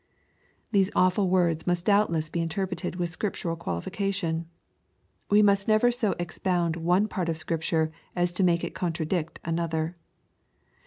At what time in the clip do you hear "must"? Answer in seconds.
1.67-1.85, 5.43-5.67